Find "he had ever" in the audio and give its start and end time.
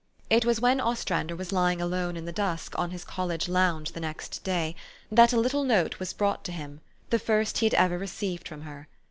7.59-7.99